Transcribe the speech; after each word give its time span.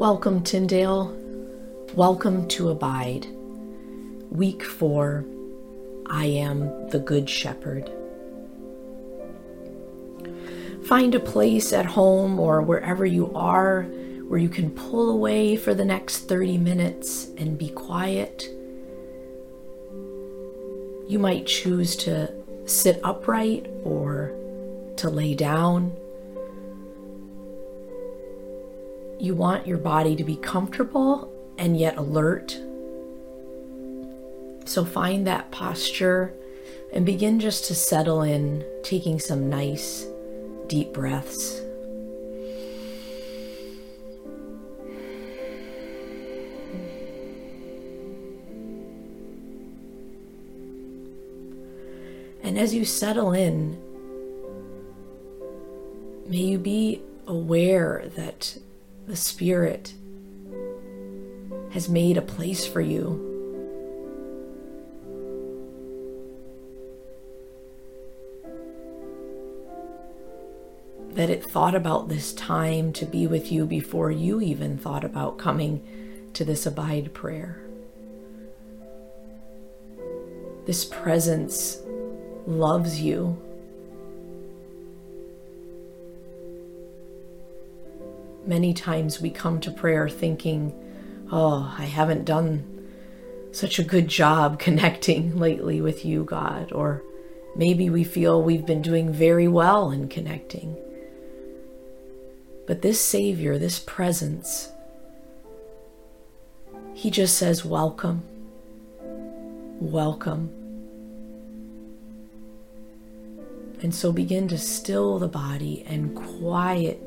Welcome, 0.00 0.42
Tyndale. 0.44 1.14
Welcome 1.94 2.48
to 2.48 2.70
Abide. 2.70 3.26
Week 4.30 4.64
four 4.64 5.26
I 6.06 6.24
am 6.24 6.88
the 6.88 7.00
Good 7.00 7.28
Shepherd. 7.28 7.92
Find 10.86 11.14
a 11.14 11.20
place 11.20 11.74
at 11.74 11.84
home 11.84 12.40
or 12.40 12.62
wherever 12.62 13.04
you 13.04 13.30
are 13.34 13.82
where 14.26 14.38
you 14.38 14.48
can 14.48 14.70
pull 14.70 15.10
away 15.10 15.54
for 15.56 15.74
the 15.74 15.84
next 15.84 16.20
30 16.20 16.56
minutes 16.56 17.28
and 17.36 17.58
be 17.58 17.68
quiet. 17.68 18.48
You 21.10 21.18
might 21.18 21.46
choose 21.46 21.94
to 21.96 22.32
sit 22.64 23.00
upright 23.04 23.66
or 23.84 24.32
to 24.96 25.10
lay 25.10 25.34
down. 25.34 25.94
You 29.20 29.34
want 29.34 29.66
your 29.66 29.76
body 29.76 30.16
to 30.16 30.24
be 30.24 30.36
comfortable 30.36 31.30
and 31.58 31.78
yet 31.78 31.98
alert. 31.98 32.58
So 34.64 34.82
find 34.82 35.26
that 35.26 35.50
posture 35.50 36.32
and 36.94 37.04
begin 37.04 37.38
just 37.38 37.66
to 37.66 37.74
settle 37.74 38.22
in, 38.22 38.64
taking 38.82 39.20
some 39.20 39.50
nice 39.50 40.06
deep 40.68 40.94
breaths. 40.94 41.60
And 52.42 52.58
as 52.58 52.74
you 52.74 52.86
settle 52.86 53.32
in, 53.32 53.78
may 56.26 56.38
you 56.38 56.58
be 56.58 57.02
aware 57.26 58.06
that 58.16 58.56
the 59.10 59.16
Spirit 59.16 59.92
has 61.72 61.88
made 61.88 62.16
a 62.16 62.22
place 62.22 62.64
for 62.64 62.80
you. 62.80 63.26
That 71.14 71.28
it 71.28 71.44
thought 71.44 71.74
about 71.74 72.08
this 72.08 72.32
time 72.32 72.92
to 72.92 73.04
be 73.04 73.26
with 73.26 73.50
you 73.50 73.66
before 73.66 74.12
you 74.12 74.40
even 74.40 74.78
thought 74.78 75.02
about 75.02 75.38
coming 75.38 76.30
to 76.34 76.44
this 76.44 76.64
abide 76.64 77.12
prayer. 77.12 77.60
This 80.66 80.84
presence 80.84 81.80
loves 82.46 83.00
you 83.00 83.36
Many 88.50 88.74
times 88.74 89.20
we 89.20 89.30
come 89.30 89.60
to 89.60 89.70
prayer 89.70 90.08
thinking, 90.08 90.74
oh, 91.30 91.72
I 91.78 91.84
haven't 91.84 92.24
done 92.24 92.84
such 93.52 93.78
a 93.78 93.84
good 93.84 94.08
job 94.08 94.58
connecting 94.66 95.38
lately 95.38 95.80
with 95.80 96.04
you, 96.04 96.24
God. 96.24 96.72
Or 96.72 97.00
maybe 97.54 97.88
we 97.90 98.02
feel 98.02 98.42
we've 98.42 98.66
been 98.66 98.82
doing 98.82 99.12
very 99.12 99.46
well 99.46 99.92
in 99.92 100.08
connecting. 100.08 100.76
But 102.66 102.82
this 102.82 103.00
Savior, 103.00 103.56
this 103.56 103.78
presence, 103.78 104.72
He 106.92 107.08
just 107.08 107.38
says, 107.38 107.64
Welcome, 107.64 108.24
welcome. 109.78 110.50
And 113.80 113.94
so 113.94 114.10
begin 114.10 114.48
to 114.48 114.58
still 114.58 115.20
the 115.20 115.28
body 115.28 115.84
and 115.86 116.16
quiet 116.16 117.00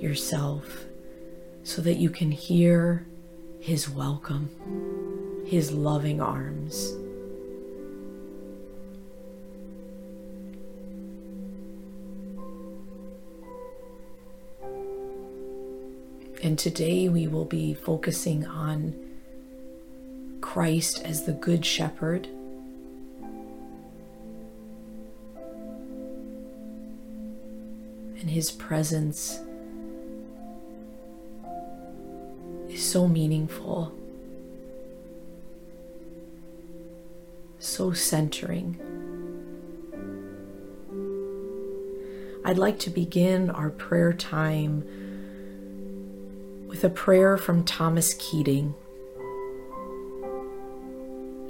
yourself 0.00 0.84
so 1.62 1.82
that 1.82 1.96
you 1.96 2.10
can 2.10 2.30
hear 2.30 3.06
His 3.60 3.88
welcome, 3.88 4.50
His 5.46 5.72
loving 5.72 6.20
arms. 6.20 6.94
And 16.42 16.58
today 16.58 17.08
we 17.08 17.26
will 17.26 17.44
be 17.44 17.74
focusing 17.74 18.46
on 18.46 18.94
Christ 20.40 21.02
as 21.04 21.24
the 21.24 21.32
Good 21.32 21.66
Shepherd. 21.66 22.26
And 28.18 28.30
his 28.30 28.50
presence 28.50 29.40
so 32.90 33.06
meaningful, 33.06 33.92
so 37.60 37.92
centering. 37.92 38.76
I'd 42.44 42.58
like 42.58 42.80
to 42.80 42.90
begin 42.90 43.48
our 43.48 43.70
prayer 43.70 44.12
time 44.12 44.82
with 46.66 46.82
a 46.82 46.90
prayer 46.90 47.36
from 47.36 47.62
Thomas 47.64 48.14
Keating. 48.14 48.74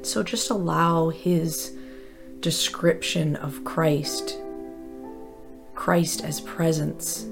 So 0.03 0.23
just 0.23 0.51
allow 0.51 1.09
his 1.09 1.75
description 2.41 3.37
of 3.37 3.65
Christ, 3.65 4.37
Christ 5.75 6.23
as 6.23 6.43
presence, 6.43 7.27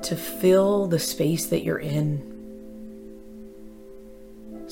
to 0.00 0.16
fill 0.16 0.86
the 0.86 0.98
space 0.98 1.44
that 1.46 1.62
you're 1.62 1.78
in 1.78 2.31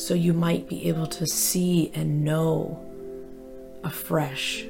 so 0.00 0.14
you 0.14 0.32
might 0.32 0.66
be 0.66 0.88
able 0.88 1.06
to 1.06 1.26
see 1.26 1.92
and 1.94 2.24
know 2.24 2.80
afresh 3.84 4.64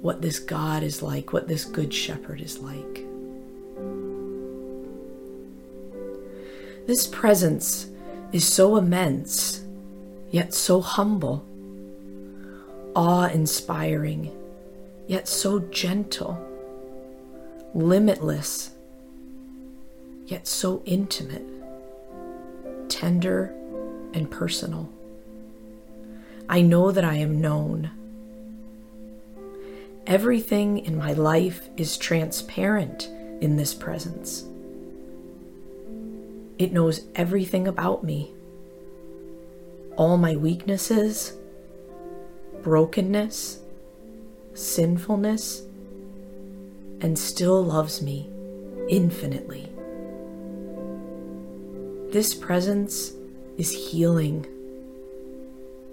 what 0.00 0.22
this 0.22 0.38
God 0.38 0.82
is 0.82 1.02
like, 1.02 1.34
what 1.34 1.46
this 1.46 1.66
Good 1.66 1.92
Shepherd 1.92 2.40
is 2.40 2.58
like. 2.58 3.04
This 6.86 7.06
presence 7.06 7.90
is 8.32 8.48
so 8.48 8.76
immense, 8.76 9.62
yet 10.30 10.54
so 10.54 10.80
humble, 10.80 11.44
awe 12.94 13.26
inspiring, 13.26 14.34
yet 15.06 15.28
so 15.28 15.58
gentle, 15.58 16.42
limitless, 17.74 18.70
yet 20.26 20.46
so 20.46 20.82
intimate 20.86 21.55
tender 22.88 23.54
and 24.14 24.30
personal. 24.30 24.90
I 26.48 26.62
know 26.62 26.92
that 26.92 27.04
I 27.04 27.14
am 27.14 27.40
known. 27.40 27.90
Everything 30.06 30.78
in 30.78 30.96
my 30.96 31.12
life 31.12 31.68
is 31.76 31.98
transparent 31.98 33.08
in 33.40 33.56
this 33.56 33.74
presence. 33.74 34.44
It 36.58 36.72
knows 36.72 37.00
everything 37.14 37.68
about 37.68 38.04
me, 38.04 38.30
all 39.96 40.16
my 40.16 40.36
weaknesses, 40.36 41.34
brokenness, 42.62 43.60
sinfulness, 44.54 45.62
and 47.00 47.18
still 47.18 47.62
loves 47.62 48.00
me 48.00 48.30
infinitely. 48.88 49.75
This 52.16 52.34
presence 52.34 53.12
is 53.58 53.70
healing, 53.70 54.46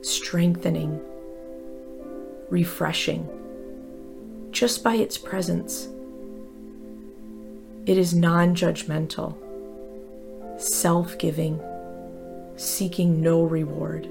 strengthening, 0.01 1.01
refreshing 2.49 3.27
just 4.51 4.85
by 4.85 4.95
its 4.95 5.17
presence. 5.17 5.89
It 7.85 7.97
is 7.97 8.13
non 8.13 8.55
judgmental, 8.55 9.35
self 10.57 11.17
giving, 11.17 11.59
seeking 12.55 13.19
no 13.19 13.43
reward, 13.43 14.07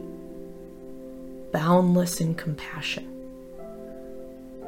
boundless 1.50 2.20
in 2.20 2.34
compassion. 2.34 3.08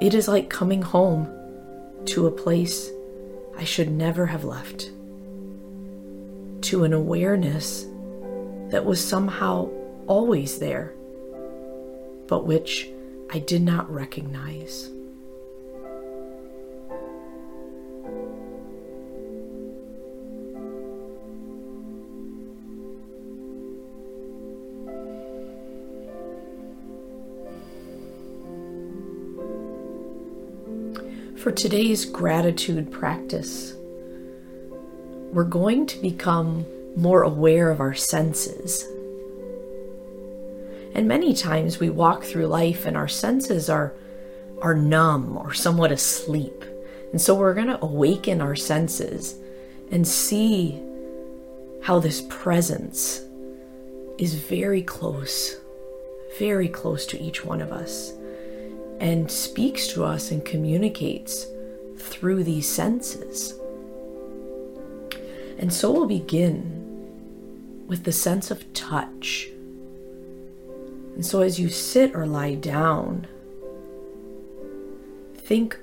It 0.00 0.14
is 0.14 0.28
like 0.28 0.48
coming 0.48 0.80
home 0.80 1.30
to 2.06 2.26
a 2.26 2.30
place 2.30 2.90
I 3.58 3.64
should 3.64 3.90
never 3.90 4.24
have 4.24 4.44
left 4.44 4.88
to 6.64 6.84
an 6.84 6.94
awareness 6.94 7.86
that 8.70 8.86
was 8.86 9.06
somehow 9.06 9.68
always 10.06 10.58
there, 10.58 10.94
but 12.26 12.46
which 12.46 12.88
I 13.30 13.38
did 13.38 13.62
not 13.62 13.92
recognize. 13.92 14.90
For 31.36 31.52
today's 31.52 32.06
gratitude 32.06 32.90
practice, 32.90 33.74
we're 35.34 35.42
going 35.42 35.84
to 35.84 35.98
become 35.98 36.64
more 36.96 37.24
aware 37.24 37.68
of 37.68 37.80
our 37.80 37.92
senses. 37.92 38.84
And 40.94 41.08
many 41.08 41.34
times 41.34 41.80
we 41.80 41.90
walk 41.90 42.22
through 42.22 42.46
life 42.46 42.86
and 42.86 42.96
our 42.96 43.08
senses 43.08 43.68
are, 43.68 43.92
are 44.62 44.76
numb 44.76 45.36
or 45.36 45.52
somewhat 45.52 45.90
asleep. 45.90 46.64
And 47.10 47.20
so 47.20 47.34
we're 47.34 47.52
going 47.52 47.66
to 47.66 47.82
awaken 47.82 48.40
our 48.40 48.54
senses 48.54 49.34
and 49.90 50.06
see 50.06 50.80
how 51.82 51.98
this 51.98 52.22
presence 52.28 53.22
is 54.18 54.34
very 54.36 54.82
close, 54.82 55.56
very 56.38 56.68
close 56.68 57.06
to 57.06 57.20
each 57.20 57.44
one 57.44 57.60
of 57.60 57.72
us, 57.72 58.12
and 59.00 59.28
speaks 59.28 59.88
to 59.88 60.04
us 60.04 60.30
and 60.30 60.44
communicates 60.44 61.48
through 61.98 62.44
these 62.44 62.68
senses. 62.68 63.54
And 65.64 65.72
so 65.72 65.90
we'll 65.90 66.04
begin 66.04 67.86
with 67.86 68.04
the 68.04 68.12
sense 68.12 68.50
of 68.50 68.70
touch. 68.74 69.48
And 71.14 71.24
so 71.24 71.40
as 71.40 71.58
you 71.58 71.70
sit 71.70 72.14
or 72.14 72.26
lie 72.26 72.54
down, 72.54 73.26
think 75.34 75.78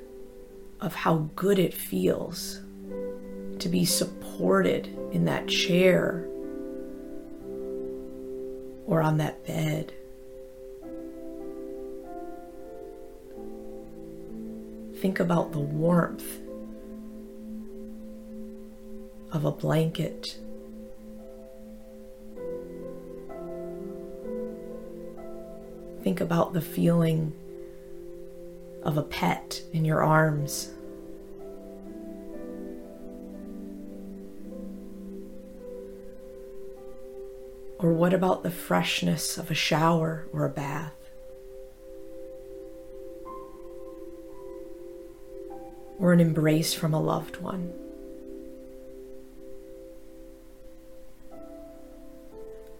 of 0.82 0.94
how 0.94 1.30
good 1.36 1.58
it 1.58 1.74
feels 1.74 2.62
to 3.58 3.70
be 3.70 3.84
supported 3.84 4.86
in 5.14 5.26
that 5.26 5.48
chair 5.48 6.28
or 8.86 9.02
on 9.02 9.18
that 9.18 9.44
bed. 9.48 9.92
Think 15.02 15.20
about 15.20 15.54
the 15.54 15.60
warmth 15.60 16.38
of 19.32 19.46
a 19.46 19.52
blanket. 19.52 20.38
Think 26.04 26.20
about 26.20 26.54
the 26.54 26.62
feeling 26.62 27.34
of 28.84 28.98
a 28.98 29.04
pet 29.04 29.62
in 29.72 29.86
your 29.86 30.04
arms. 30.04 30.72
Or 37.78 37.94
what 37.94 38.14
about 38.14 38.44
the 38.44 38.52
freshness 38.52 39.38
of 39.38 39.50
a 39.50 39.56
shower 39.56 40.28
or 40.34 40.46
a 40.46 40.50
bath? 40.50 40.94
Or 46.00 46.14
an 46.14 46.20
embrace 46.20 46.74
from 46.74 46.94
a 46.94 47.02
loved 47.02 47.38
one? 47.38 47.74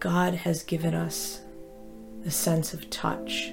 God 0.02 0.34
has 0.34 0.64
given 0.64 0.94
us 0.94 1.42
the 2.24 2.30
sense 2.32 2.74
of 2.74 2.90
touch 2.90 3.52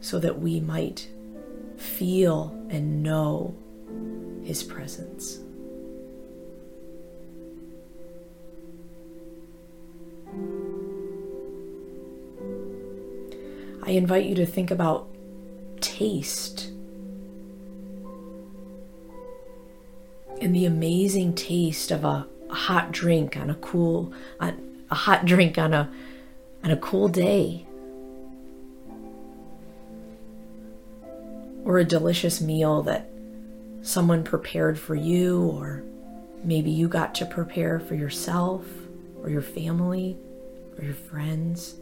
so 0.00 0.20
that 0.20 0.38
we 0.38 0.60
might 0.60 1.08
feel 1.76 2.56
and 2.70 3.02
know 3.02 3.52
His 4.44 4.62
presence. 4.62 5.40
I 13.82 13.90
invite 13.90 14.26
you 14.26 14.36
to 14.36 14.46
think 14.46 14.70
about 14.70 15.08
taste 15.80 16.68
and 20.40 20.54
the 20.54 20.66
amazing 20.66 21.34
taste 21.34 21.90
of 21.90 22.04
a, 22.04 22.28
a 22.50 22.54
hot 22.54 22.92
drink 22.92 23.36
on 23.36 23.50
a 23.50 23.54
cool 23.54 24.12
on 24.38 24.84
a 24.90 24.94
hot 24.94 25.24
drink 25.24 25.58
on 25.58 25.72
a 25.72 25.90
on 26.64 26.70
a 26.70 26.76
cool 26.76 27.08
day 27.08 27.66
or 31.64 31.78
a 31.78 31.84
delicious 31.84 32.40
meal 32.40 32.82
that 32.82 33.08
someone 33.82 34.24
prepared 34.24 34.78
for 34.78 34.94
you 34.94 35.42
or 35.42 35.82
maybe 36.42 36.70
you 36.70 36.88
got 36.88 37.14
to 37.14 37.24
prepare 37.24 37.78
for 37.78 37.94
yourself 37.94 38.64
or 39.22 39.30
your 39.30 39.42
family 39.42 40.16
or 40.76 40.84
your 40.84 40.94
friends 40.94 41.76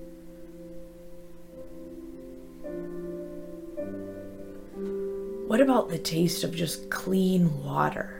What 5.48 5.62
about 5.62 5.88
the 5.88 5.96
taste 5.96 6.44
of 6.44 6.54
just 6.54 6.90
clean 6.90 7.64
water? 7.64 8.17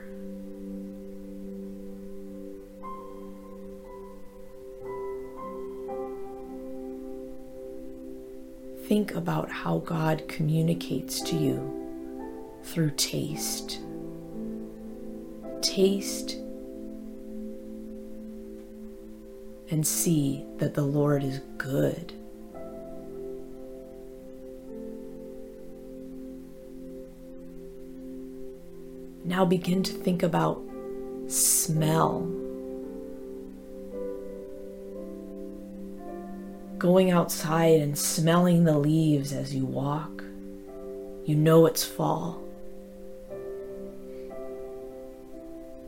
Think 8.89 9.13
about 9.13 9.51
how 9.51 9.77
God 9.77 10.27
communicates 10.27 11.21
to 11.21 11.35
you 11.35 12.59
through 12.63 12.89
taste. 12.97 13.79
Taste 15.61 16.37
and 19.69 19.85
see 19.85 20.43
that 20.57 20.73
the 20.73 20.81
Lord 20.81 21.23
is 21.23 21.39
good. 21.59 22.13
Now 29.23 29.45
begin 29.45 29.83
to 29.83 29.93
think 29.93 30.23
about 30.23 30.63
smell. 31.27 32.38
Going 36.79 37.11
outside 37.11 37.81
and 37.81 37.97
smelling 37.97 38.63
the 38.63 38.79
leaves 38.79 39.33
as 39.33 39.53
you 39.53 39.65
walk. 39.65 40.23
You 41.25 41.35
know 41.35 41.65
it's 41.65 41.83
fall. 41.83 42.41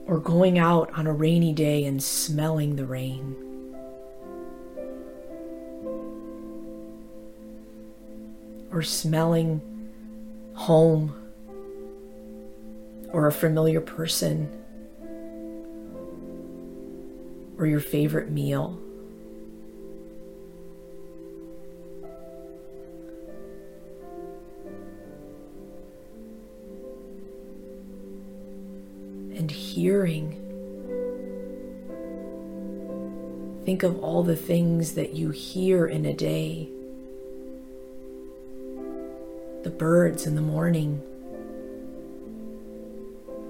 Or 0.06 0.20
going 0.20 0.60
out 0.60 0.92
on 0.92 1.08
a 1.08 1.14
rainy 1.14 1.54
day 1.54 1.86
and 1.86 2.04
smelling 2.04 2.76
the 2.76 2.86
rain. 2.86 3.38
Or 8.74 8.82
smelling 8.82 9.62
home 10.56 11.16
or 13.14 13.28
a 13.28 13.32
familiar 13.32 13.80
person 13.80 14.52
or 17.58 17.66
your 17.66 17.80
favorite 17.80 18.30
meal. 18.30 18.78
Hearing. 29.82 30.38
Think 33.66 33.82
of 33.82 34.04
all 34.04 34.22
the 34.22 34.36
things 34.36 34.94
that 34.94 35.14
you 35.14 35.32
hear 35.32 35.88
in 35.88 36.06
a 36.06 36.14
day. 36.14 36.70
The 39.64 39.72
birds 39.72 40.28
in 40.28 40.36
the 40.36 40.42
morning 40.42 41.02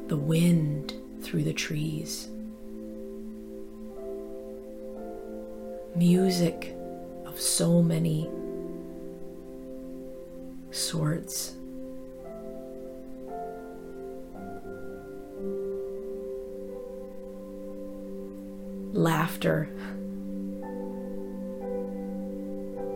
the 0.08 0.18
wind 0.18 0.94
through 1.22 1.44
the 1.44 1.54
trees. 1.54 2.28
Music 5.96 6.76
of 7.26 7.40
so 7.40 7.82
many 7.82 8.30
sorts. 10.72 11.56
Laughter. 19.43 19.69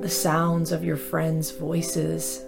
The 0.02 0.10
sounds 0.10 0.72
of 0.72 0.84
your 0.84 0.96
friends' 0.96 1.50
voices. 1.50 2.44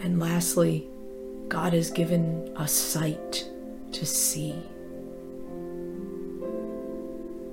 And 0.00 0.18
lastly, 0.18 0.88
God 1.46 1.74
has 1.74 1.92
given 1.92 2.52
us 2.56 2.72
sight 2.72 3.48
to 3.92 4.04
see. 4.04 4.50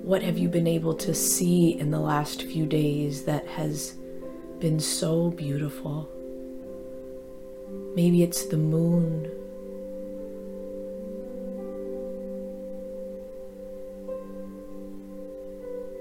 What 0.01 0.24
have 0.24 0.39
you 0.39 0.50
been 0.50 0.65
able 0.65 0.95
to 0.95 1.13
see 1.13 1.77
in 1.77 1.91
the 1.91 2.00
last 2.00 2.41
few 2.41 2.65
days 2.65 3.25
that 3.25 3.45
has 3.45 3.98
been 4.63 4.79
so 4.79 5.29
beautiful? 5.29 6.10
Maybe 7.98 8.24
it's 8.24 8.46
the 8.46 8.55
moon. 8.55 9.29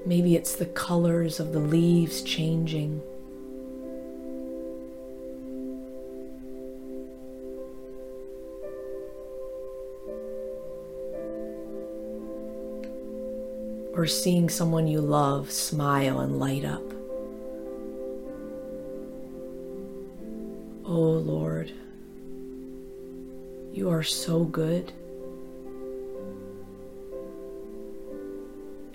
Maybe 0.07 0.37
it's 0.37 0.55
the 0.55 0.67
colors 0.67 1.41
of 1.41 1.53
the 1.53 1.59
leaves 1.59 2.23
changing. 2.23 3.03
Or 13.93 14.07
seeing 14.07 14.49
someone 14.49 14.87
you 14.87 15.01
love 15.01 15.51
smile 15.51 16.21
and 16.21 16.39
light 16.39 16.65
up. 16.65 17.02
Are 24.03 24.05
so 24.05 24.43
good. 24.43 24.93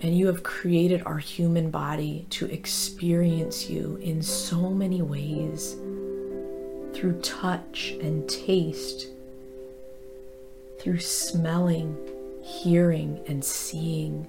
And 0.00 0.14
you 0.18 0.26
have 0.26 0.42
created 0.42 1.02
our 1.06 1.16
human 1.16 1.70
body 1.70 2.26
to 2.28 2.44
experience 2.44 3.70
you 3.70 3.96
in 4.02 4.20
so 4.20 4.68
many 4.68 5.00
ways 5.00 5.76
through 6.92 7.18
touch 7.22 7.94
and 8.02 8.28
taste, 8.28 9.06
through 10.78 11.00
smelling, 11.00 11.96
hearing, 12.42 13.24
and 13.26 13.42
seeing. 13.42 14.26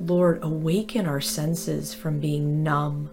Lord, 0.00 0.40
awaken 0.42 1.06
our 1.06 1.20
senses 1.20 1.94
from 1.94 2.18
being 2.18 2.64
numb. 2.64 3.10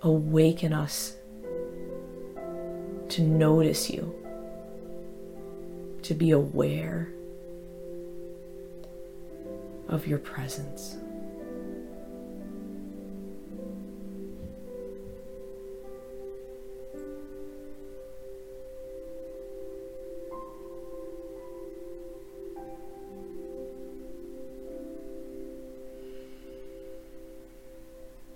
Awaken 0.00 0.72
us 0.72 1.16
to 3.16 3.22
notice 3.22 3.88
you, 3.88 4.14
to 6.02 6.12
be 6.12 6.32
aware 6.32 7.08
of 9.88 10.06
your 10.06 10.18
presence. 10.18 10.98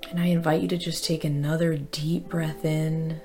And 0.09 0.19
I 0.19 0.29
invite 0.29 0.63
you 0.63 0.69
to 0.69 0.79
just 0.79 1.05
take 1.05 1.25
another 1.25 1.77
deep 1.77 2.31
breath 2.31 2.65
in 2.65 3.21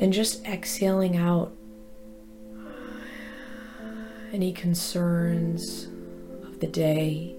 and 0.00 0.12
just 0.14 0.44
exhaling 0.46 1.16
out 1.18 1.52
any 4.32 4.50
concerns 4.50 5.88
of 6.42 6.58
the 6.60 6.66
day. 6.66 7.36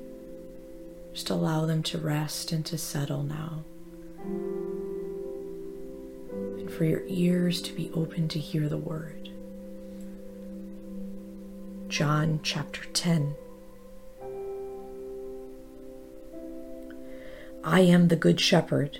Just 1.11 1.31
allow 1.31 1.65
them 1.65 1.81
to 1.81 1.97
rest 1.97 2.51
and 2.51 2.63
to 2.67 2.77
settle 2.77 3.23
now. 3.23 3.63
And 6.59 6.71
for 6.71 6.85
your 6.85 7.01
ears 7.07 7.63
to 7.63 7.73
be 7.73 7.89
open 7.95 8.27
to 8.27 8.37
hear 8.37 8.69
the 8.69 8.77
word. 8.77 9.29
John 11.87 12.41
chapter 12.43 12.83
10. 12.93 13.35
I 17.63 17.81
am 17.81 18.09
the 18.09 18.15
Good 18.15 18.39
Shepherd. 18.39 18.99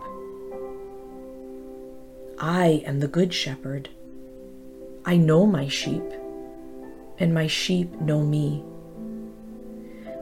I 2.43 2.81
am 2.87 3.01
the 3.01 3.07
good 3.07 3.31
shepherd. 3.35 3.87
I 5.05 5.15
know 5.15 5.45
my 5.45 5.67
sheep 5.67 6.01
and 7.19 7.35
my 7.35 7.45
sheep 7.45 8.01
know 8.01 8.23
me. 8.23 8.63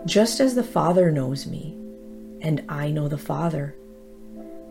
Just 0.05 0.41
as 0.41 0.53
the 0.53 0.63
Father 0.63 1.11
knows 1.11 1.47
me, 1.47 1.77
and 2.41 2.65
I 2.67 2.91
know 2.91 3.07
the 3.07 3.17
Father, 3.17 3.73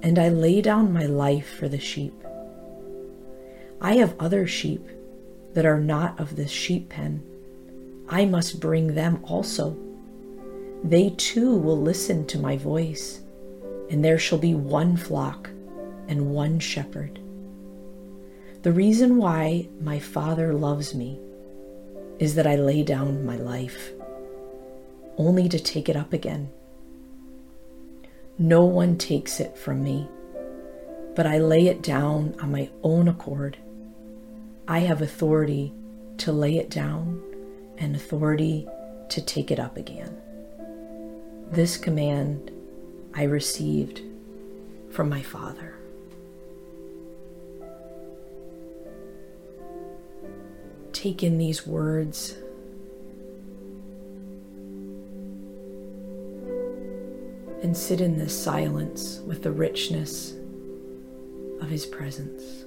and 0.02 0.18
I 0.18 0.28
lay 0.28 0.60
down 0.60 0.92
my 0.92 1.06
life 1.06 1.48
for 1.48 1.70
the 1.70 1.78
sheep. 1.78 2.12
I 3.80 3.94
have 3.94 4.14
other 4.20 4.46
sheep 4.46 4.86
that 5.54 5.64
are 5.64 5.80
not 5.80 6.20
of 6.20 6.36
this 6.36 6.50
sheep 6.50 6.90
pen. 6.90 7.22
I 8.10 8.26
must 8.26 8.60
bring 8.60 8.94
them 8.94 9.20
also. 9.24 9.74
They 10.84 11.14
too 11.16 11.56
will 11.56 11.80
listen 11.80 12.26
to 12.26 12.38
my 12.38 12.58
voice, 12.58 13.22
and 13.88 14.04
there 14.04 14.18
shall 14.18 14.38
be 14.38 14.54
one 14.54 14.98
flock 14.98 15.48
and 16.08 16.34
one 16.34 16.58
shepherd. 16.58 17.18
The 18.62 18.72
reason 18.72 19.18
why 19.18 19.68
my 19.80 20.00
Father 20.00 20.52
loves 20.52 20.92
me 20.92 21.20
is 22.18 22.34
that 22.34 22.46
I 22.46 22.56
lay 22.56 22.82
down 22.82 23.24
my 23.24 23.36
life 23.36 23.92
only 25.16 25.48
to 25.48 25.60
take 25.60 25.88
it 25.88 25.94
up 25.94 26.12
again. 26.12 26.50
No 28.36 28.64
one 28.64 28.98
takes 28.98 29.38
it 29.38 29.56
from 29.56 29.84
me, 29.84 30.08
but 31.14 31.24
I 31.24 31.38
lay 31.38 31.68
it 31.68 31.82
down 31.82 32.34
on 32.40 32.50
my 32.50 32.68
own 32.82 33.06
accord. 33.06 33.56
I 34.66 34.80
have 34.80 35.02
authority 35.02 35.72
to 36.18 36.32
lay 36.32 36.58
it 36.58 36.68
down 36.68 37.22
and 37.78 37.94
authority 37.94 38.66
to 39.10 39.20
take 39.22 39.52
it 39.52 39.60
up 39.60 39.76
again. 39.76 40.16
This 41.52 41.76
command 41.76 42.50
I 43.14 43.22
received 43.22 44.02
from 44.90 45.08
my 45.08 45.22
Father. 45.22 45.77
Take 50.98 51.22
in 51.22 51.38
these 51.38 51.64
words. 51.64 52.34
And 57.62 57.76
sit 57.76 58.00
in 58.00 58.18
this 58.18 58.36
silence 58.36 59.20
with 59.26 59.42
the 59.42 59.52
richness 59.52 60.34
of 61.60 61.68
His 61.68 61.86
presence. 61.86 62.64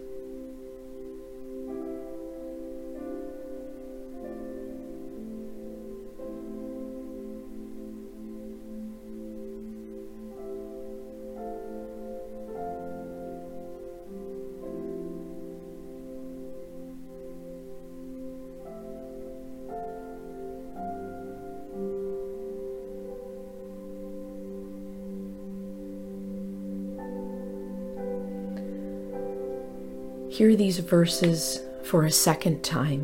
These 30.71 30.79
verses 30.85 31.59
for 31.83 32.05
a 32.05 32.11
second 32.11 32.63
time, 32.63 33.03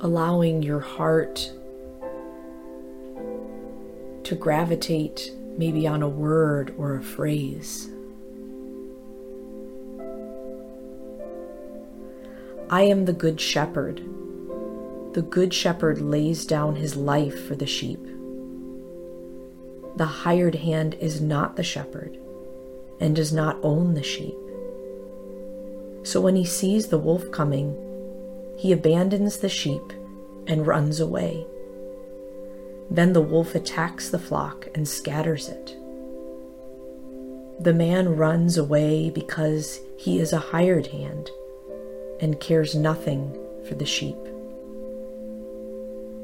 allowing 0.00 0.62
your 0.62 0.80
heart 0.80 1.52
to 4.24 4.34
gravitate 4.34 5.30
maybe 5.58 5.86
on 5.86 6.02
a 6.02 6.08
word 6.08 6.74
or 6.78 6.96
a 6.96 7.02
phrase. 7.02 7.90
I 12.70 12.84
am 12.84 13.04
the 13.04 13.12
Good 13.12 13.38
Shepherd. 13.38 13.98
The 15.12 15.26
Good 15.28 15.52
Shepherd 15.52 16.00
lays 16.00 16.46
down 16.46 16.76
his 16.76 16.96
life 16.96 17.46
for 17.46 17.54
the 17.54 17.66
sheep. 17.66 18.02
The 19.96 20.06
hired 20.06 20.54
hand 20.54 20.94
is 20.94 21.20
not 21.20 21.56
the 21.56 21.62
shepherd 21.62 22.18
and 22.98 23.14
does 23.14 23.30
not 23.30 23.58
own 23.62 23.92
the 23.92 24.02
sheep. 24.02 24.34
So 26.08 26.22
when 26.22 26.36
he 26.36 26.44
sees 26.46 26.86
the 26.86 26.96
wolf 26.96 27.30
coming, 27.32 27.76
he 28.56 28.72
abandons 28.72 29.36
the 29.36 29.48
sheep 29.50 29.92
and 30.46 30.66
runs 30.66 31.00
away. 31.00 31.46
Then 32.90 33.12
the 33.12 33.20
wolf 33.20 33.54
attacks 33.54 34.08
the 34.08 34.18
flock 34.18 34.68
and 34.74 34.88
scatters 34.88 35.50
it. 35.50 35.76
The 37.60 37.74
man 37.74 38.16
runs 38.16 38.56
away 38.56 39.10
because 39.10 39.80
he 39.98 40.18
is 40.18 40.32
a 40.32 40.38
hired 40.38 40.86
hand 40.86 41.30
and 42.22 42.40
cares 42.40 42.74
nothing 42.74 43.38
for 43.68 43.74
the 43.74 43.84
sheep. 43.84 44.16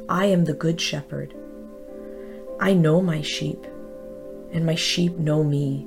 I 0.08 0.24
am 0.24 0.46
the 0.46 0.54
good 0.54 0.80
shepherd. 0.80 1.34
I 2.58 2.72
know 2.72 3.02
my 3.02 3.20
sheep, 3.20 3.66
and 4.50 4.64
my 4.64 4.76
sheep 4.76 5.18
know 5.18 5.44
me. 5.44 5.86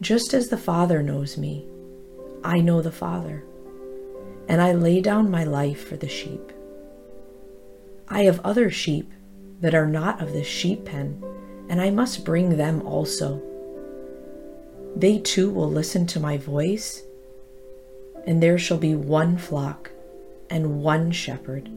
Just 0.00 0.32
as 0.32 0.46
the 0.46 0.56
Father 0.56 1.02
knows 1.02 1.36
me, 1.36 1.66
I 2.46 2.60
know 2.60 2.80
the 2.80 2.92
Father, 2.92 3.42
and 4.48 4.62
I 4.62 4.70
lay 4.70 5.00
down 5.00 5.32
my 5.32 5.42
life 5.42 5.88
for 5.88 5.96
the 5.96 6.08
sheep. 6.08 6.52
I 8.06 8.22
have 8.22 8.38
other 8.44 8.70
sheep 8.70 9.10
that 9.60 9.74
are 9.74 9.88
not 9.88 10.22
of 10.22 10.32
this 10.32 10.46
sheep 10.46 10.84
pen, 10.84 11.20
and 11.68 11.80
I 11.80 11.90
must 11.90 12.24
bring 12.24 12.56
them 12.56 12.86
also. 12.86 13.42
They 14.94 15.18
too 15.18 15.50
will 15.50 15.68
listen 15.68 16.06
to 16.06 16.20
my 16.20 16.38
voice, 16.38 17.02
and 18.28 18.40
there 18.40 18.58
shall 18.58 18.78
be 18.78 18.94
one 18.94 19.36
flock 19.38 19.90
and 20.48 20.80
one 20.80 21.10
shepherd. 21.10 21.68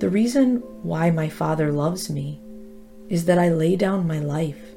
The 0.00 0.08
reason 0.08 0.62
why 0.82 1.10
my 1.10 1.28
Father 1.28 1.70
loves 1.70 2.08
me 2.08 2.40
is 3.10 3.26
that 3.26 3.38
I 3.38 3.50
lay 3.50 3.76
down 3.76 4.06
my 4.06 4.20
life 4.20 4.74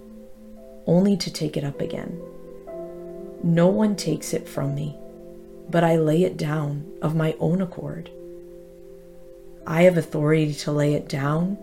only 0.88 1.15
to 1.15 1.31
take 1.31 1.55
it 1.55 1.63
up 1.63 1.79
again. 1.79 2.22
No 3.43 3.67
one 3.67 3.95
takes 3.95 4.33
it 4.33 4.48
from 4.48 4.75
me, 4.75 4.98
but 5.69 5.83
I 5.83 5.98
lay 5.98 6.24
it 6.24 6.38
down 6.38 6.86
of 7.01 7.15
my 7.15 7.36
own 7.39 7.62
accord. 7.62 8.12
I 9.65 9.83
have 9.83 9.98
authority 9.98 10.53
to 10.53 10.71
lay 10.71 10.93
it 10.93 11.07
down 11.10 11.57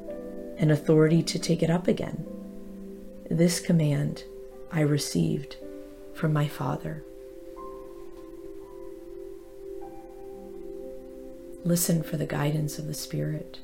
and 0.57 0.73
authority 0.73 1.23
to 1.23 1.39
take 1.39 1.63
it 1.63 1.71
up 1.71 1.87
again. 1.87 2.27
This 3.31 3.61
command 3.61 4.25
I 4.73 4.81
received 4.81 5.57
from 6.15 6.33
my 6.33 6.49
Father. 6.49 7.05
Listen 11.65 12.03
for 12.03 12.17
the 12.17 12.27
guidance 12.27 12.79
of 12.79 12.87
the 12.87 12.95
Spirit. 12.95 13.61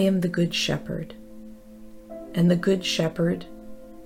I 0.00 0.04
am 0.04 0.22
the 0.22 0.28
Good 0.28 0.54
Shepherd, 0.54 1.12
and 2.32 2.50
the 2.50 2.56
Good 2.56 2.86
Shepherd 2.86 3.44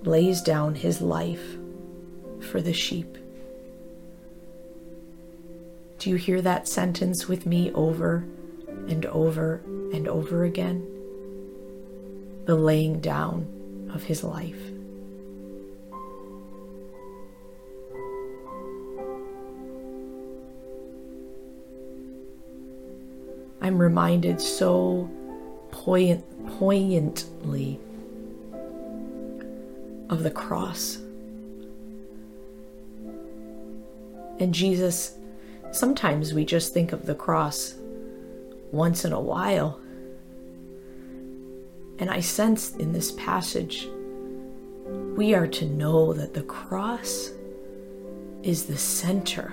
lays 0.03 0.41
down 0.41 0.75
his 0.75 1.01
life 1.01 1.57
for 2.51 2.61
the 2.61 2.73
sheep. 2.73 3.17
Do 6.01 6.11
you 6.11 6.17
hear 6.17 6.43
that 6.43 6.67
sentence 6.67 7.29
with 7.29 7.47
me 7.47 7.71
over 7.75 8.25
and 8.89 9.07
over 9.07 9.63
and 9.93 10.09
over 10.09 10.43
again? 10.43 10.85
The 12.47 12.57
laying 12.57 12.99
down 12.99 13.89
of 13.95 14.03
his 14.03 14.25
life. 14.25 14.59
I'm 23.61 23.79
reminded 23.79 24.41
so 24.41 25.09
poignant, 25.75 26.25
poignantly 26.59 27.81
of 30.09 30.23
the 30.23 30.31
cross. 30.31 30.99
And 34.39 34.55
Jesus, 34.55 35.17
sometimes 35.73 36.33
we 36.33 36.45
just 36.45 36.73
think 36.73 36.93
of 36.93 37.07
the 37.07 37.15
cross 37.15 37.75
once 38.71 39.05
in 39.05 39.13
a 39.13 39.21
while. 39.21 39.81
And 41.99 42.09
I 42.09 42.21
sense 42.21 42.75
in 42.77 42.93
this 42.93 43.11
passage, 43.13 43.89
we 45.17 45.35
are 45.35 45.47
to 45.49 45.67
know 45.67 46.13
that 46.13 46.35
the 46.35 46.43
cross 46.43 47.31
is 48.43 48.67
the 48.67 48.79
center 48.79 49.53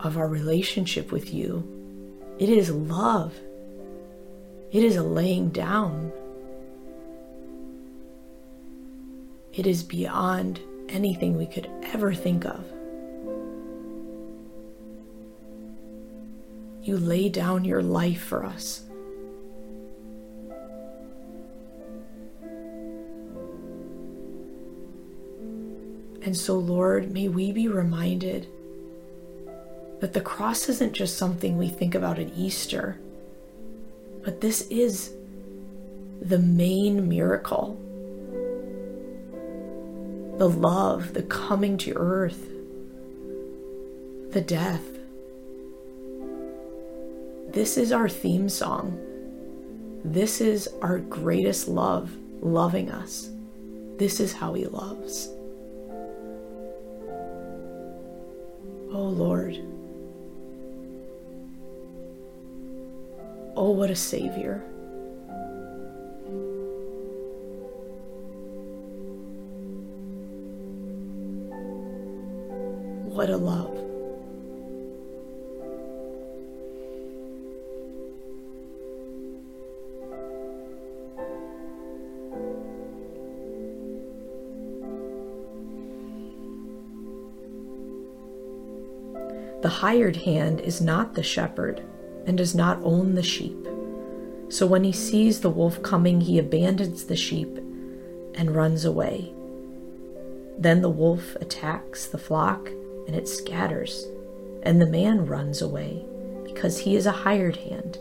of 0.00 0.16
our 0.16 0.28
relationship 0.28 1.12
with 1.12 1.32
you. 1.32 1.62
It 2.38 2.48
is 2.48 2.70
love. 2.70 3.34
It 4.70 4.84
is 4.84 4.96
a 4.96 5.02
laying 5.02 5.48
down. 5.48 6.12
It 9.54 9.66
is 9.66 9.82
beyond 9.82 10.60
anything 10.90 11.38
we 11.38 11.46
could 11.46 11.70
ever 11.84 12.12
think 12.12 12.44
of. 12.44 12.64
You 16.82 16.98
lay 16.98 17.30
down 17.30 17.64
your 17.64 17.82
life 17.82 18.22
for 18.22 18.44
us. 18.44 18.82
And 26.22 26.36
so, 26.36 26.58
Lord, 26.58 27.10
may 27.10 27.28
we 27.28 27.52
be 27.52 27.68
reminded 27.68 28.46
that 30.00 30.12
the 30.12 30.20
cross 30.20 30.68
isn't 30.68 30.92
just 30.92 31.16
something 31.16 31.56
we 31.56 31.68
think 31.68 31.94
about 31.94 32.18
at 32.18 32.36
Easter 32.36 32.98
but 34.28 34.42
this 34.42 34.60
is 34.68 35.14
the 36.20 36.38
main 36.38 37.08
miracle 37.08 37.80
the 40.36 40.50
love, 40.50 41.14
the 41.14 41.22
coming 41.22 41.78
to 41.78 41.94
earth, 41.96 42.46
the 44.32 44.42
death. 44.42 44.84
This 47.54 47.78
is 47.78 47.90
our 47.90 48.06
theme 48.06 48.50
song. 48.50 49.00
This 50.04 50.42
is 50.42 50.68
our 50.82 50.98
greatest 50.98 51.66
love, 51.66 52.14
loving 52.42 52.90
us. 52.90 53.30
This 53.96 54.20
is 54.20 54.34
how 54.34 54.52
He 54.52 54.66
loves. 54.66 55.28
Oh 58.92 59.08
Lord. 59.08 59.58
Oh, 63.60 63.70
what 63.70 63.90
a 63.90 63.96
Savior. 63.96 64.58
What 73.08 73.30
a 73.30 73.36
love. 73.36 73.74
The 89.62 89.68
hired 89.68 90.14
hand 90.18 90.60
is 90.60 90.80
not 90.80 91.14
the 91.14 91.24
shepherd 91.24 91.82
and 92.28 92.36
does 92.36 92.54
not 92.54 92.78
own 92.84 93.14
the 93.14 93.22
sheep. 93.22 93.56
So 94.50 94.66
when 94.66 94.84
he 94.84 94.92
sees 94.92 95.40
the 95.40 95.48
wolf 95.48 95.82
coming, 95.82 96.20
he 96.20 96.38
abandons 96.38 97.04
the 97.04 97.16
sheep 97.16 97.56
and 98.34 98.54
runs 98.54 98.84
away. 98.84 99.32
Then 100.58 100.82
the 100.82 100.90
wolf 100.90 101.36
attacks 101.36 102.06
the 102.06 102.18
flock 102.18 102.68
and 103.06 103.16
it 103.16 103.28
scatters, 103.28 104.06
and 104.62 104.78
the 104.78 104.86
man 104.86 105.24
runs 105.24 105.62
away 105.62 106.04
because 106.44 106.80
he 106.80 106.96
is 106.96 107.06
a 107.06 107.12
hired 107.12 107.56
hand 107.56 107.98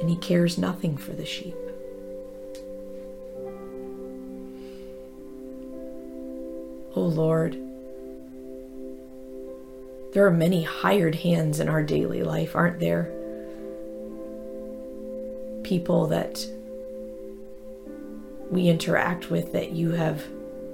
and 0.00 0.10
he 0.10 0.16
cares 0.16 0.58
nothing 0.58 0.98
for 0.98 1.12
the 1.12 1.24
sheep. 1.24 1.56
Oh 6.94 7.06
Lord, 7.06 7.54
there 10.12 10.26
are 10.26 10.30
many 10.30 10.62
hired 10.62 11.14
hands 11.14 11.58
in 11.58 11.70
our 11.70 11.82
daily 11.82 12.22
life, 12.22 12.54
aren't 12.54 12.80
there? 12.80 13.14
People 15.70 16.08
that 16.08 16.44
we 18.50 18.68
interact 18.68 19.30
with 19.30 19.52
that 19.52 19.70
you 19.70 19.92
have 19.92 20.26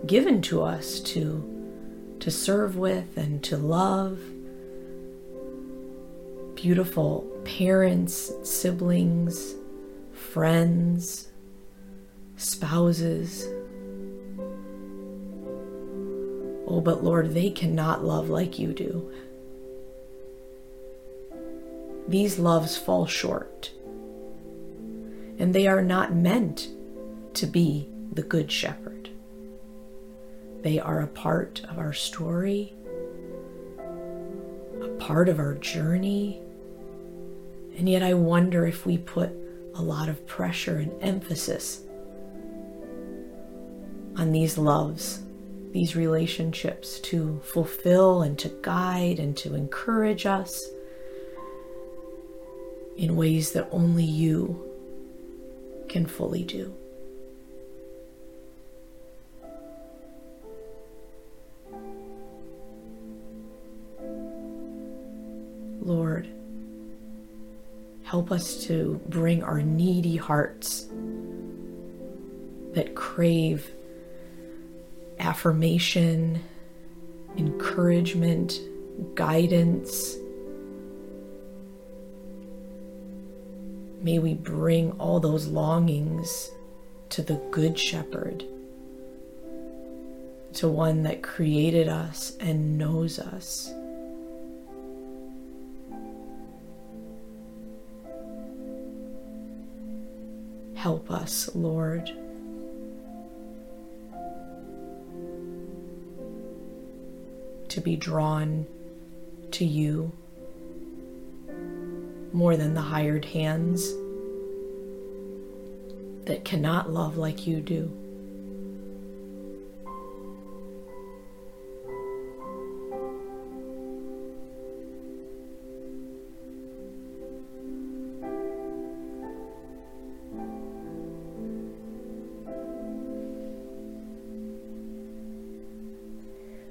given 0.07 0.41
to 0.41 0.63
us 0.63 1.01
to 1.01 2.17
to 2.19 2.31
serve 2.31 2.79
with 2.79 3.19
and 3.19 3.45
to 3.45 3.59
love 3.59 4.19
beautiful 6.55 7.31
parents 7.45 8.33
siblings 8.43 9.55
friends 10.15 11.29
spouses. 12.37 13.47
Oh, 16.67 16.81
but 16.81 17.05
Lord, 17.05 17.35
they 17.35 17.51
cannot 17.51 18.03
love 18.03 18.31
like 18.31 18.59
you 18.59 18.73
do. 18.73 19.13
These 22.09 22.39
loves 22.39 22.79
fall 22.79 23.07
short, 23.07 23.73
and 25.39 25.55
they 25.55 25.67
are 25.67 25.83
not 25.83 26.15
meant 26.15 26.69
to 27.35 27.47
be 27.47 27.89
the 28.13 28.23
Good 28.23 28.51
Shepherd. 28.51 29.11
They 30.63 30.79
are 30.79 31.01
a 31.01 31.07
part 31.07 31.63
of 31.69 31.79
our 31.79 31.93
story, 31.93 32.73
a 34.83 34.89
part 34.99 35.29
of 35.29 35.39
our 35.39 35.55
journey, 35.55 36.41
and 37.77 37.89
yet 37.89 38.03
I 38.03 38.15
wonder 38.15 38.67
if 38.67 38.87
we 38.87 38.99
put 38.99 39.31
a 39.75 39.83
lot 39.83 40.09
of 40.09 40.27
pressure 40.27 40.79
and 40.79 40.93
emphasis 41.03 41.83
on 44.17 44.33
these 44.33 44.57
loves, 44.57 45.23
these 45.73 45.95
relationships 45.95 46.99
to 47.01 47.39
fulfill 47.45 48.23
and 48.23 48.39
to 48.39 48.49
guide 48.63 49.19
and 49.19 49.37
to 49.37 49.55
encourage 49.55 50.25
us 50.25 50.71
in 52.97 53.15
ways 53.15 53.53
that 53.53 53.69
only 53.71 54.05
you 54.05 54.66
can 55.97 56.05
fully 56.05 56.43
do. 56.43 56.75
Lord, 65.81 66.29
help 68.05 68.31
us 68.31 68.67
to 68.67 69.01
bring 69.09 69.43
our 69.43 69.63
needy 69.63 70.17
hearts 70.17 70.87
that 72.75 72.95
crave 72.95 73.71
affirmation, 75.19 76.43
encouragement, 77.39 78.61
guidance. 79.15 80.19
May 84.07 84.21
we 84.21 84.35
bring 84.35 84.93
all 85.01 85.19
those 85.19 85.49
longings 85.49 86.53
to 87.09 87.23
the 87.23 87.43
Good 87.51 87.77
Shepherd, 87.77 88.45
to 90.53 90.69
one 90.69 91.03
that 91.03 91.25
created 91.25 91.89
us 91.89 92.37
and 92.39 92.79
knows 92.79 93.19
us. 93.19 93.75
Help 100.77 101.11
us, 101.11 101.51
Lord. 101.57 102.09
to 107.69 107.81
be 107.81 107.97
drawn 107.97 108.67
to 109.51 109.65
you 109.65 110.13
more 112.37 112.55
than 112.55 112.75
the 112.75 112.83
hired 112.83 113.25
hands 113.25 113.95
that 116.27 116.45
cannot 116.45 116.91
love 116.91 117.17
like 117.17 117.47
you 117.47 117.63
do. 117.63 117.91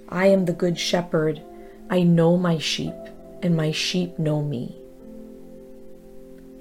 I 0.07 0.27
am 0.27 0.45
the 0.45 0.53
good 0.53 0.77
shepherd. 0.77 1.41
I 1.89 2.03
know 2.03 2.37
my 2.37 2.59
sheep, 2.59 2.93
and 3.41 3.57
my 3.57 3.71
sheep 3.71 4.19
know 4.19 4.43
me. 4.43 4.84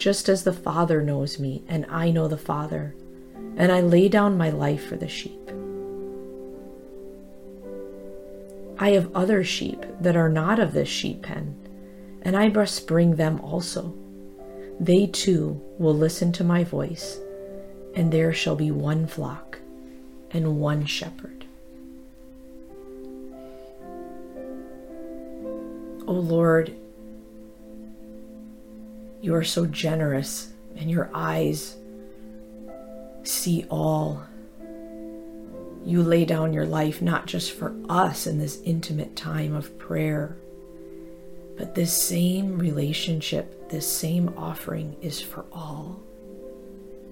Just 0.04 0.28
as 0.28 0.44
the 0.44 0.52
Father 0.52 1.00
knows 1.00 1.38
me, 1.38 1.64
and 1.66 1.86
I 1.88 2.10
know 2.10 2.28
the 2.28 2.36
Father, 2.36 2.94
and 3.56 3.72
I 3.72 3.80
lay 3.80 4.06
down 4.10 4.36
my 4.36 4.50
life 4.50 4.84
for 4.86 4.96
the 4.96 5.08
sheep. 5.08 5.50
I 8.78 8.90
have 8.90 9.16
other 9.16 9.42
sheep 9.42 9.82
that 10.00 10.14
are 10.14 10.28
not 10.28 10.58
of 10.58 10.74
this 10.74 10.90
sheep 10.90 11.22
pen, 11.22 11.56
and 12.20 12.36
I 12.36 12.50
must 12.50 12.86
bring 12.86 13.16
them 13.16 13.40
also. 13.40 13.94
They 14.78 15.06
too 15.06 15.58
will 15.78 15.94
listen 15.94 16.32
to 16.32 16.44
my 16.44 16.64
voice, 16.64 17.18
and 17.94 18.12
there 18.12 18.34
shall 18.34 18.56
be 18.56 18.70
one 18.70 19.06
flock 19.06 19.58
and 20.32 20.60
one 20.60 20.84
shepherd. 20.84 21.46
O 26.06 26.12
Lord, 26.12 26.76
you 29.24 29.34
are 29.34 29.42
so 29.42 29.64
generous, 29.64 30.52
and 30.76 30.90
your 30.90 31.08
eyes 31.14 31.78
see 33.22 33.64
all. 33.70 34.22
You 35.82 36.02
lay 36.02 36.26
down 36.26 36.52
your 36.52 36.66
life 36.66 37.00
not 37.00 37.24
just 37.24 37.52
for 37.52 37.74
us 37.88 38.26
in 38.26 38.38
this 38.38 38.60
intimate 38.66 39.16
time 39.16 39.54
of 39.54 39.78
prayer, 39.78 40.36
but 41.56 41.74
this 41.74 41.90
same 41.90 42.58
relationship, 42.58 43.70
this 43.70 43.90
same 43.90 44.34
offering 44.36 44.94
is 45.00 45.22
for 45.22 45.46
all. 45.50 46.02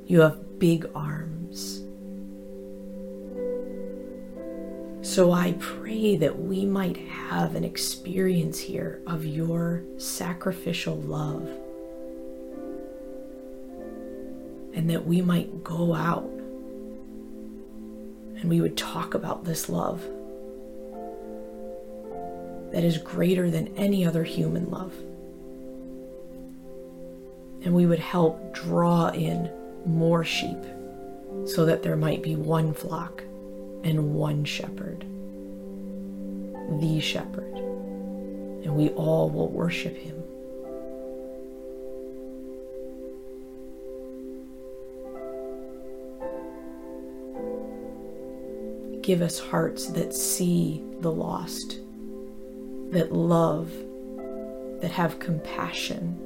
You 0.04 0.20
have 0.20 0.58
big 0.58 0.90
arms. 0.94 1.82
So 5.00 5.32
I 5.32 5.54
pray 5.60 6.16
that 6.16 6.38
we 6.38 6.66
might 6.66 6.98
have 6.98 7.54
an 7.54 7.64
experience 7.64 8.58
here 8.58 9.00
of 9.06 9.24
your 9.24 9.82
sacrificial 9.96 10.96
love. 10.96 11.48
And 14.82 14.90
that 14.90 15.06
we 15.06 15.22
might 15.22 15.62
go 15.62 15.94
out 15.94 16.28
and 18.34 18.50
we 18.50 18.60
would 18.60 18.76
talk 18.76 19.14
about 19.14 19.44
this 19.44 19.68
love 19.68 20.02
that 22.72 22.82
is 22.82 22.98
greater 22.98 23.48
than 23.48 23.68
any 23.76 24.04
other 24.04 24.24
human 24.24 24.68
love. 24.72 24.92
And 27.64 27.72
we 27.74 27.86
would 27.86 28.00
help 28.00 28.54
draw 28.56 29.10
in 29.10 29.48
more 29.86 30.24
sheep 30.24 30.58
so 31.46 31.64
that 31.64 31.84
there 31.84 31.94
might 31.94 32.20
be 32.20 32.34
one 32.34 32.74
flock 32.74 33.22
and 33.84 34.16
one 34.16 34.44
shepherd, 34.44 35.06
the 36.80 36.98
shepherd, 37.00 37.54
and 37.54 38.74
we 38.74 38.88
all 38.88 39.30
will 39.30 39.48
worship 39.48 39.96
him. 39.96 40.21
Give 49.02 49.20
us 49.20 49.40
hearts 49.40 49.88
that 49.88 50.14
see 50.14 50.82
the 51.00 51.10
lost, 51.10 51.80
that 52.90 53.12
love, 53.12 53.72
that 54.80 54.92
have 54.92 55.18
compassion, 55.18 56.18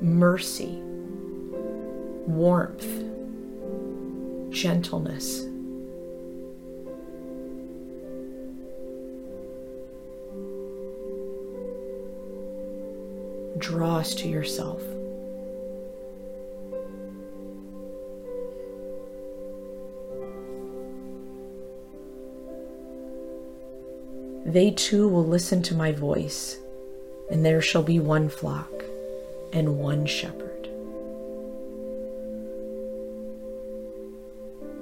mercy, 0.00 0.80
warmth, 2.26 2.84
gentleness, 4.52 5.44
draw 13.58 13.98
us 13.98 14.14
to 14.16 14.28
yourself. 14.28 14.82
They 24.46 24.70
too 24.70 25.08
will 25.08 25.26
listen 25.26 25.60
to 25.64 25.74
my 25.74 25.90
voice, 25.90 26.56
and 27.32 27.44
there 27.44 27.60
shall 27.60 27.82
be 27.82 27.98
one 27.98 28.28
flock 28.28 28.70
and 29.52 29.76
one 29.80 30.06
shepherd. 30.06 30.68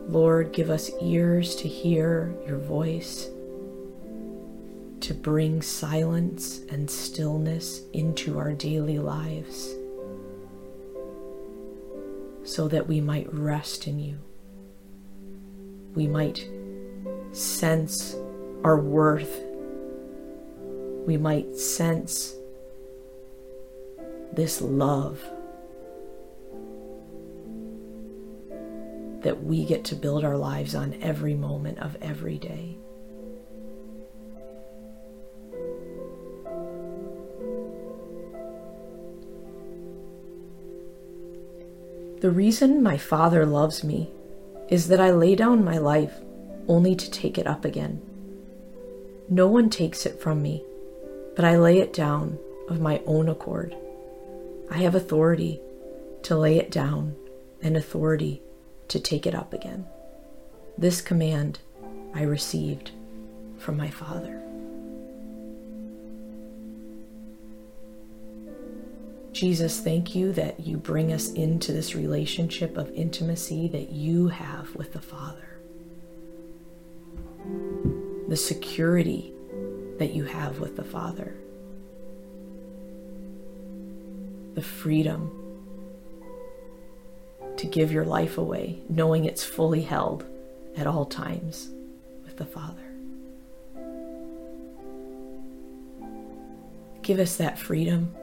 Lord, 0.06 0.52
give 0.52 0.68
us 0.68 0.90
ears 1.00 1.56
to 1.56 1.66
hear 1.66 2.34
your 2.46 2.58
voice 2.58 3.30
to 5.00 5.14
bring 5.14 5.62
silence 5.62 6.60
and 6.70 6.90
stillness 6.90 7.80
into 7.94 8.38
our 8.38 8.52
daily 8.52 8.98
lives 8.98 9.74
so 12.44 12.68
that 12.68 12.86
we 12.86 13.00
might 13.00 13.32
rest 13.32 13.86
in 13.86 13.98
you. 13.98 14.18
We 15.94 16.06
might 16.06 16.46
sense 17.32 18.14
our 18.62 18.78
worth. 18.78 19.53
We 21.06 21.16
might 21.16 21.54
sense 21.56 22.34
this 24.32 24.60
love 24.60 25.22
that 29.20 29.42
we 29.42 29.64
get 29.64 29.84
to 29.84 29.94
build 29.94 30.24
our 30.24 30.36
lives 30.36 30.74
on 30.74 30.94
every 31.00 31.34
moment 31.34 31.78
of 31.78 31.96
every 32.02 32.38
day. 32.38 32.76
The 42.20 42.30
reason 42.30 42.82
my 42.82 42.96
Father 42.96 43.44
loves 43.44 43.84
me 43.84 44.10
is 44.68 44.88
that 44.88 45.00
I 45.00 45.10
lay 45.10 45.34
down 45.34 45.62
my 45.62 45.76
life 45.76 46.14
only 46.68 46.96
to 46.96 47.10
take 47.10 47.36
it 47.36 47.46
up 47.46 47.66
again. 47.66 48.00
No 49.28 49.46
one 49.46 49.68
takes 49.68 50.06
it 50.06 50.20
from 50.20 50.40
me, 50.40 50.64
but 51.36 51.44
I 51.44 51.56
lay 51.56 51.78
it 51.78 51.92
down 51.92 52.38
of 52.68 52.80
my 52.80 53.00
own 53.06 53.28
accord. 53.28 53.74
I 54.70 54.78
have 54.78 54.94
authority 54.94 55.60
to 56.22 56.36
lay 56.36 56.58
it 56.58 56.70
down 56.70 57.16
and 57.62 57.76
authority 57.76 58.42
to 58.88 59.00
take 59.00 59.26
it 59.26 59.34
up 59.34 59.52
again. 59.52 59.86
This 60.78 61.00
command 61.00 61.58
I 62.14 62.22
received 62.22 62.92
from 63.58 63.76
my 63.76 63.90
Father. 63.90 64.40
Jesus, 69.32 69.80
thank 69.80 70.14
you 70.14 70.32
that 70.32 70.60
you 70.60 70.76
bring 70.76 71.12
us 71.12 71.32
into 71.32 71.72
this 71.72 71.96
relationship 71.96 72.76
of 72.76 72.92
intimacy 72.92 73.66
that 73.68 73.90
you 73.90 74.28
have 74.28 74.74
with 74.76 74.92
the 74.92 75.00
Father. 75.00 75.58
The 78.28 78.36
security 78.36 79.33
that 79.98 80.12
you 80.12 80.24
have 80.24 80.60
with 80.60 80.76
the 80.76 80.84
Father. 80.84 81.34
The 84.54 84.62
freedom 84.62 85.40
to 87.56 87.66
give 87.66 87.92
your 87.92 88.04
life 88.04 88.38
away, 88.38 88.80
knowing 88.88 89.24
it's 89.24 89.44
fully 89.44 89.82
held 89.82 90.24
at 90.76 90.86
all 90.86 91.04
times 91.04 91.70
with 92.24 92.36
the 92.36 92.44
Father. 92.44 92.80
Give 97.02 97.18
us 97.18 97.36
that 97.36 97.58
freedom 97.58 98.14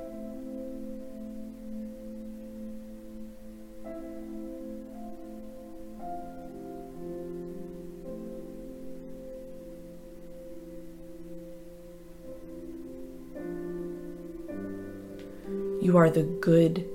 You 15.91 15.97
are 15.97 16.09
the 16.09 16.23
good, 16.23 16.87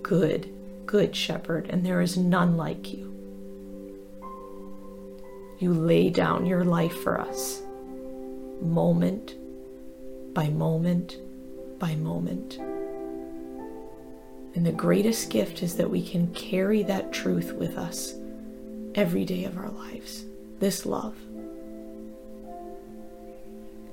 good, 0.00 0.50
good 0.86 1.14
shepherd, 1.14 1.66
and 1.68 1.84
there 1.84 2.00
is 2.00 2.16
none 2.16 2.56
like 2.56 2.90
you. 2.90 3.14
You 5.58 5.74
lay 5.74 6.08
down 6.08 6.46
your 6.46 6.64
life 6.64 7.02
for 7.02 7.20
us, 7.20 7.60
moment 8.62 9.34
by 10.32 10.48
moment 10.48 11.18
by 11.78 11.96
moment. 11.96 12.56
And 14.54 14.64
the 14.64 14.72
greatest 14.72 15.28
gift 15.28 15.62
is 15.62 15.74
that 15.74 15.90
we 15.90 16.02
can 16.02 16.32
carry 16.32 16.82
that 16.84 17.12
truth 17.12 17.52
with 17.52 17.76
us 17.76 18.14
every 18.94 19.26
day 19.26 19.44
of 19.44 19.58
our 19.58 19.68
lives 19.68 20.24
this 20.60 20.86
love. 20.86 21.14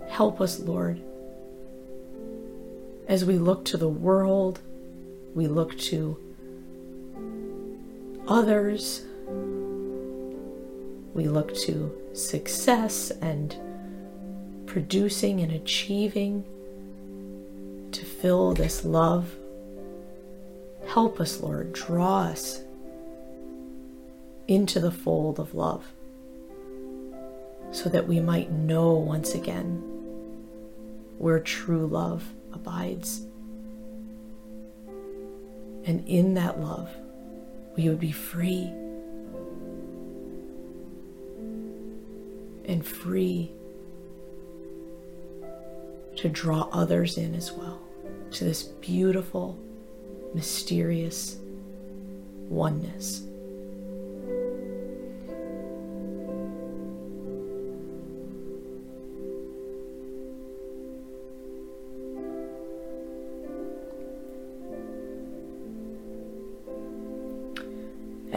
Help 0.08 0.40
us, 0.40 0.62
Lord, 0.62 1.02
as 3.08 3.24
we 3.24 3.38
look 3.38 3.63
to 3.65 3.78
the 3.78 3.88
world, 3.88 4.60
we 5.34 5.48
look 5.48 5.78
to 5.78 6.17
others, 8.28 9.06
we 11.13 11.28
look 11.28 11.56
to 11.56 11.96
success 12.13 13.12
and 13.22 13.56
producing 14.65 15.39
and 15.39 15.54
achieving 15.54 16.43
to 17.93 18.04
fill 18.04 18.54
this 18.54 18.84
love. 18.84 19.34
Help 20.88 21.22
us, 21.22 21.39
Lord, 21.39 21.72
draw 21.74 22.24
us 22.24 22.62
into 24.48 24.80
the 24.80 24.91
fold 24.91 25.39
of 25.39 25.54
love 25.54 25.86
so 27.72 27.89
that 27.89 28.08
we 28.08 28.20
might 28.20 28.52
know 28.52 28.93
once 28.93 29.34
again 29.34 29.84
where 31.17 31.39
true 31.39 31.86
love 31.86 32.24
abides. 32.54 33.22
And 35.86 36.06
in 36.08 36.34
that 36.34 36.60
love, 36.60 36.90
we 37.78 37.88
would 37.88 38.00
be 38.00 38.12
free 38.12 38.72
and 42.66 42.86
free 42.86 43.52
to 46.18 46.28
draw 46.28 46.68
others 46.72 47.18
in 47.18 47.36
as 47.36 47.52
well 47.52 47.82
to 48.32 48.44
this 48.44 48.64
beautiful, 48.64 49.58
mysterious 50.34 51.38
oneness. 52.50 53.27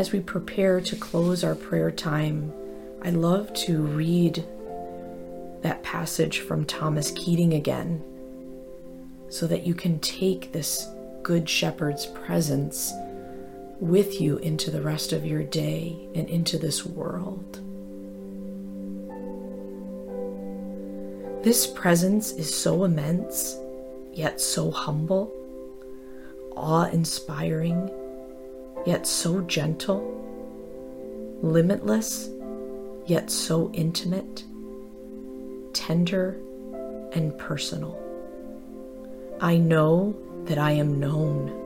As 0.00 0.12
we 0.12 0.20
prepare 0.20 0.80
to 0.80 0.96
close 0.96 1.44
our 1.44 1.54
prayer 1.54 1.90
time, 1.90 2.50
I 3.02 3.10
love 3.10 3.52
to 3.66 3.82
read 3.82 4.42
that 5.60 5.82
passage 5.82 6.38
from 6.38 6.64
Thomas 6.64 7.10
Keating 7.10 7.52
again 7.52 8.02
so 9.28 9.46
that 9.46 9.66
you 9.66 9.74
can 9.74 10.00
take 10.00 10.52
this 10.52 10.88
Good 11.22 11.46
Shepherd's 11.46 12.06
presence 12.06 12.94
with 13.78 14.22
you 14.22 14.38
into 14.38 14.70
the 14.70 14.80
rest 14.80 15.12
of 15.12 15.26
your 15.26 15.42
day 15.42 16.08
and 16.14 16.30
into 16.30 16.56
this 16.56 16.86
world. 16.86 17.60
This 21.44 21.66
presence 21.66 22.32
is 22.32 22.54
so 22.54 22.84
immense, 22.84 23.54
yet 24.14 24.40
so 24.40 24.70
humble, 24.70 25.30
awe 26.56 26.88
inspiring, 26.88 27.90
yet 28.86 29.06
so 29.06 29.40
gentle, 29.42 30.00
limitless, 31.42 32.30
yet 33.06 33.30
so 33.30 33.70
intimate, 33.72 34.44
tender, 35.72 36.38
and 37.12 37.36
personal. 37.38 37.98
I 39.40 39.56
know 39.56 40.14
that 40.44 40.58
I 40.58 40.72
am 40.72 41.00
known. 41.00 41.58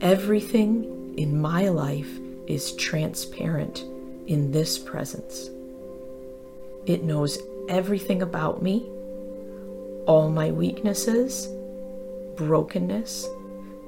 Everything 0.00 1.14
in 1.16 1.40
my 1.40 1.68
life 1.68 2.10
is 2.46 2.72
transparent 2.76 3.84
in 4.26 4.52
this 4.52 4.78
presence. 4.78 5.50
It 6.86 7.04
knows 7.04 7.38
everything 7.68 8.22
about 8.22 8.62
me, 8.62 8.88
all 10.06 10.30
my 10.30 10.50
weaknesses, 10.50 11.48
brokenness, 12.36 13.28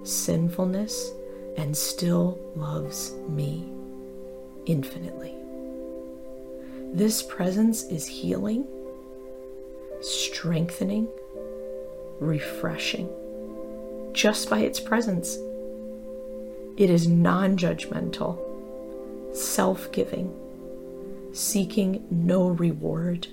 sinfulness, 0.04 1.12
and 1.56 1.76
still 1.76 2.38
loves 2.56 3.12
me 3.28 3.70
infinitely. 4.66 5.34
This 6.92 7.22
presence 7.22 7.84
is 7.84 8.06
healing, 8.06 8.66
strengthening, 10.00 11.08
refreshing 12.20 13.08
just 14.12 14.50
by 14.50 14.60
its 14.60 14.78
presence. 14.78 15.38
It 16.76 16.90
is 16.90 17.08
non 17.08 17.56
judgmental, 17.56 18.38
self 19.34 19.90
giving, 19.92 20.34
seeking 21.32 22.06
no 22.10 22.48
reward, 22.48 23.26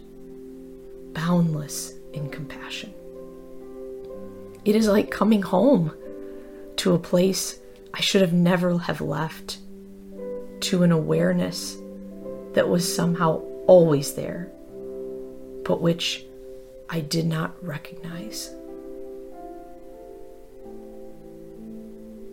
boundless 1.13 1.93
in 2.13 2.29
compassion. 2.29 2.93
It 4.65 4.75
is 4.75 4.87
like 4.87 5.09
coming 5.11 5.41
home 5.41 5.93
to 6.77 6.93
a 6.93 6.99
place 6.99 7.59
I 7.93 8.01
should 8.01 8.21
have 8.21 8.33
never 8.33 8.77
have 8.77 9.01
left 9.01 9.57
to 10.61 10.83
an 10.83 10.91
awareness 10.91 11.77
that 12.53 12.67
was 12.67 12.93
somehow 12.93 13.41
always 13.67 14.13
there, 14.13 14.51
but 15.63 15.81
which 15.81 16.25
I 16.89 17.01
did 17.01 17.27
not 17.27 17.63
recognize. 17.63 18.53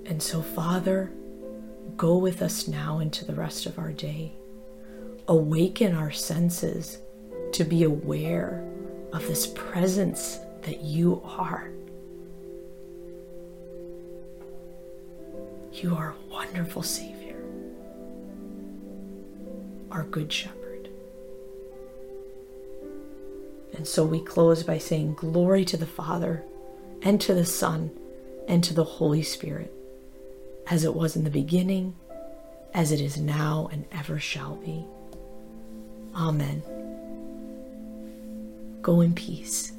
And 0.07 0.23
so, 0.23 0.41
Father, 0.41 1.11
go 1.97 2.17
with 2.17 2.43
us 2.43 2.69
now 2.69 3.01
into 3.01 3.25
the 3.25 3.35
rest 3.35 3.67
of 3.67 3.79
our 3.79 3.93
day. 3.93 4.33
Awaken 5.29 5.95
our 5.95 6.13
senses 6.13 6.99
to 7.53 7.65
be 7.65 7.83
aware 7.83 8.65
of 9.13 9.27
this 9.27 9.47
presence 9.49 10.39
that 10.63 10.83
you 10.83 11.21
are. 11.25 11.71
You 15.77 15.95
are 15.95 16.11
a 16.15 16.33
wonderful 16.33 16.83
Savior. 16.83 17.37
our 19.91 20.05
Good 20.05 20.33
Shepherd. 20.33 20.89
And 23.75 23.87
so 23.87 24.05
we 24.05 24.21
close 24.21 24.63
by 24.63 24.79
saying, 24.79 25.15
Glory 25.15 25.67
to 25.67 25.77
the 25.77 25.87
Father, 25.87 26.43
and 27.03 27.21
to 27.21 27.35
the 27.35 27.45
Son, 27.45 27.91
and 28.49 28.65
to 28.65 28.73
the 28.73 28.85
Holy 28.85 29.23
Spirit, 29.23 29.73
as 30.67 30.85
it 30.85 30.95
was 30.95 31.15
in 31.15 31.25
the 31.25 31.31
beginning, 31.31 31.95
as 32.73 32.91
it 32.91 33.01
is 33.01 33.19
now, 33.19 33.69
and 33.71 33.85
ever 33.93 34.19
shall 34.19 34.57
be. 34.57 34.85
Amen. 36.15 36.63
Go 38.81 39.03
in 39.03 39.13
peace. 39.15 39.73